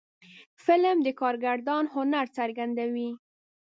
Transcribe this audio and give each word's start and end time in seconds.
فلم 0.63 0.97
د 1.05 1.07
کارگردان 1.21 1.83
هنر 1.95 2.25
څرګندوي 2.37 3.09